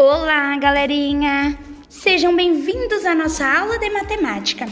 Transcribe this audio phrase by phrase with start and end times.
[0.00, 1.58] Olá, galerinha!
[1.88, 4.64] Sejam bem-vindos à nossa aula de matemática.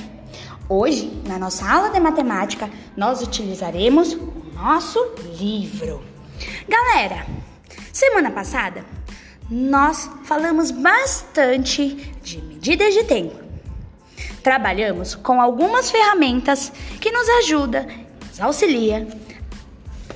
[0.69, 5.05] Hoje, na nossa aula de matemática, nós utilizaremos o nosso
[5.37, 6.01] livro.
[6.69, 7.27] Galera,
[7.93, 8.85] semana passada
[9.51, 11.89] nós falamos bastante
[12.23, 13.35] de medidas de tempo.
[14.45, 17.85] Trabalhamos com algumas ferramentas que nos ajudam,
[18.29, 19.09] nos auxilia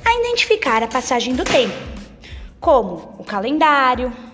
[0.04, 1.74] a identificar a passagem do tempo,
[2.60, 4.29] como o calendário,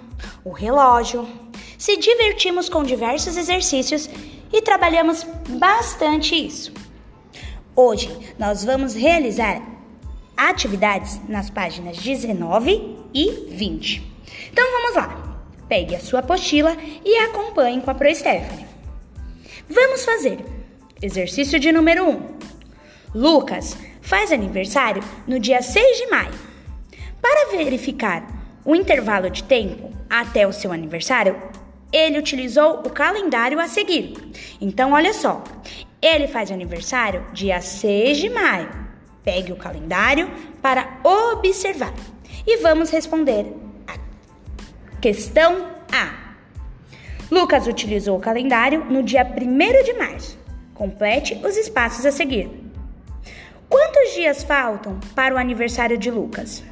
[0.46, 1.28] o relógio.
[1.76, 4.08] Se divertimos com diversos exercícios
[4.52, 6.72] e trabalhamos bastante isso.
[7.74, 9.60] Hoje nós vamos realizar
[10.36, 14.06] atividades nas páginas 19 e 20.
[14.52, 15.36] Então vamos lá.
[15.68, 18.66] Pegue a sua apostila e acompanhe com a Pro Stephanie.
[19.68, 20.38] Vamos fazer
[21.02, 22.36] exercício de número 1.
[23.16, 26.38] Lucas faz aniversário no dia 6 de maio.
[27.20, 28.24] Para verificar
[28.64, 31.36] o intervalo de tempo até o seu aniversário,
[31.92, 34.14] ele utilizou o calendário a seguir.
[34.60, 35.42] Então, olha só,
[36.00, 38.68] ele faz aniversário dia 6 de maio.
[39.24, 40.30] Pegue o calendário
[40.62, 41.92] para observar
[42.46, 43.46] e vamos responder
[43.86, 43.96] a
[45.00, 46.26] questão A.
[47.30, 50.38] Lucas utilizou o calendário no dia 1 de março.
[50.74, 52.48] Complete os espaços a seguir.
[53.68, 56.62] Quantos dias faltam para o aniversário de Lucas?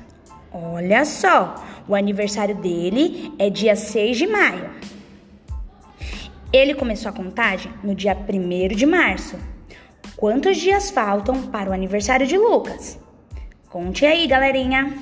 [0.52, 1.56] Olha só,
[1.88, 4.70] o aniversário dele é dia 6 de maio.
[6.52, 9.36] Ele começou a contagem no dia 1 de março.
[10.16, 12.98] Quantos dias faltam para o aniversário de Lucas?
[13.68, 14.92] Conte aí, galerinha.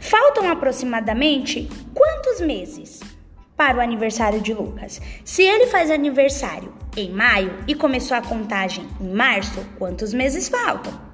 [0.00, 3.00] Faltam aproximadamente quantos meses
[3.56, 5.00] para o aniversário de Lucas?
[5.24, 11.07] Se ele faz aniversário em maio e começou a contagem em março, quantos meses faltam?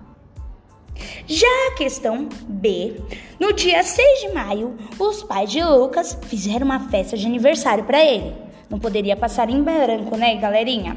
[1.26, 3.00] Já a questão B,
[3.40, 8.04] no dia 6 de maio, os pais de Lucas fizeram uma festa de aniversário para
[8.04, 8.32] ele.
[8.68, 10.96] Não poderia passar em branco, né, galerinha?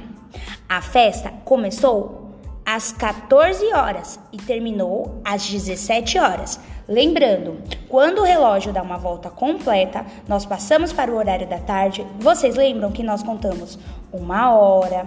[0.67, 2.27] A festa começou
[2.65, 6.59] às 14 horas e terminou às 17 horas.
[6.87, 12.05] Lembrando, quando o relógio dá uma volta completa, nós passamos para o horário da tarde.
[12.19, 13.79] Vocês lembram que nós contamos
[14.11, 15.05] uma hora,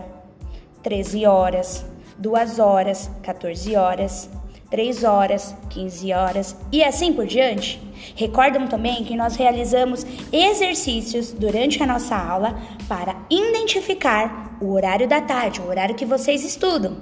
[0.82, 1.84] 13 horas,
[2.19, 4.30] 2 horas, 14 horas,
[4.70, 7.82] 3 horas, 15 horas e assim por diante?
[8.14, 12.56] Recordam também que nós realizamos exercícios durante a nossa aula
[12.88, 16.97] para identificar o horário da tarde, o horário que vocês estudam.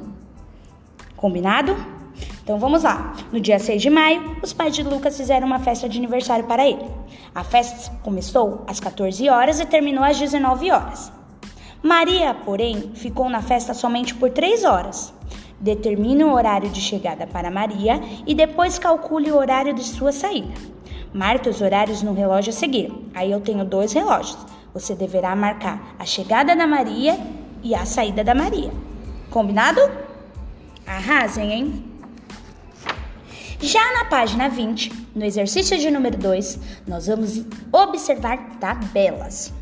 [1.14, 1.76] Combinado?
[2.42, 3.14] Então vamos lá.
[3.30, 6.66] No dia 6 de maio, os pais de Lucas fizeram uma festa de aniversário para
[6.66, 6.84] ele.
[7.34, 11.12] A festa começou às 14 horas e terminou às 19 horas.
[11.82, 15.12] Maria, porém, ficou na festa somente por 3 horas.
[15.60, 20.54] Determine o horário de chegada para Maria e depois calcule o horário de sua saída.
[21.12, 22.92] Marque os horários no relógio a seguir.
[23.14, 24.38] Aí eu tenho dois relógios.
[24.72, 27.18] Você deverá marcar a chegada da Maria
[27.62, 28.70] e a saída da Maria.
[29.30, 29.80] Combinado?
[30.86, 31.84] Arrasem, hein?
[33.60, 37.42] Já na página 20, no exercício de número 2, nós vamos
[37.72, 39.52] observar tabelas.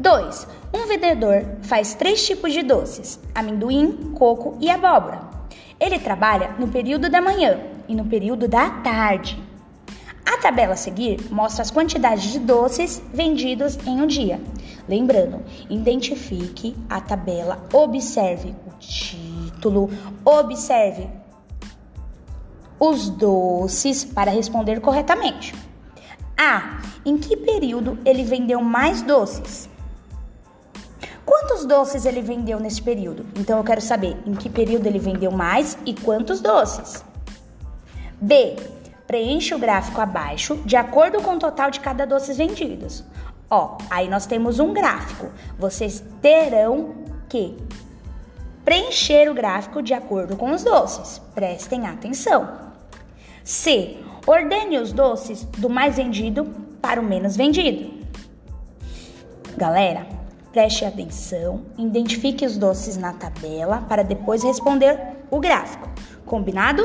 [0.00, 0.46] 2.
[0.72, 5.20] Um vendedor faz três tipos de doces: amendoim, coco e abóbora.
[5.78, 9.38] Ele trabalha no período da manhã e no período da tarde.
[10.24, 14.40] A tabela a seguir mostra as quantidades de doces vendidos em um dia.
[14.88, 19.90] Lembrando, identifique a tabela, observe o título,
[20.24, 21.08] observe
[22.78, 25.54] os doces para responder corretamente.
[26.36, 26.80] A.
[27.04, 29.69] Em que período ele vendeu mais doces?
[31.40, 33.24] Quantos doces ele vendeu nesse período?
[33.34, 37.02] Então eu quero saber em que período ele vendeu mais e quantos doces.
[38.20, 38.56] B.
[39.06, 43.02] Preencha o gráfico abaixo de acordo com o total de cada doces vendidos.
[43.48, 45.30] Ó, aí nós temos um gráfico.
[45.58, 46.94] Vocês terão
[47.26, 47.56] que
[48.62, 51.22] preencher o gráfico de acordo com os doces.
[51.34, 52.70] Prestem atenção.
[53.42, 53.96] C.
[54.26, 56.44] Ordene os doces do mais vendido
[56.82, 57.98] para o menos vendido.
[59.56, 60.19] Galera,
[60.52, 64.98] Preste atenção, identifique os doces na tabela para depois responder
[65.30, 65.88] o gráfico.
[66.26, 66.82] Combinado?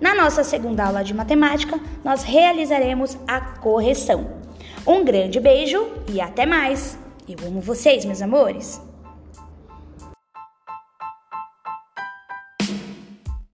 [0.00, 4.28] Na nossa segunda aula de matemática, nós realizaremos a correção.
[4.86, 6.96] Um grande beijo e até mais!
[7.28, 8.80] Eu amo vocês, meus amores!